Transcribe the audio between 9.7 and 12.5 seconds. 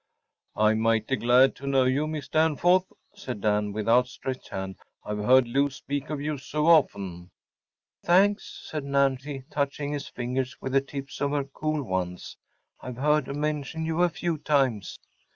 his fingers with the tips of her cool ones,